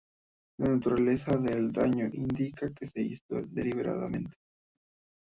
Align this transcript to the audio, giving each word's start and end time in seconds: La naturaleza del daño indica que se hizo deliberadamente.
La 0.57 0.67
naturaleza 0.71 1.37
del 1.37 1.71
daño 1.71 2.07
indica 2.11 2.73
que 2.73 2.89
se 2.89 3.03
hizo 3.03 3.35
deliberadamente. 3.49 4.35